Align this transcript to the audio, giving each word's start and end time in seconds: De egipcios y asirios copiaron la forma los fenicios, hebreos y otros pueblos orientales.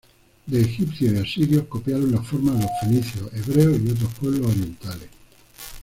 De 0.47 0.57
egipcios 0.59 1.13
y 1.13 1.17
asirios 1.19 1.67
copiaron 1.67 2.11
la 2.11 2.23
forma 2.23 2.53
los 2.53 2.65
fenicios, 2.81 3.29
hebreos 3.33 3.79
y 3.85 3.91
otros 3.91 4.11
pueblos 4.15 4.49
orientales. 4.49 5.09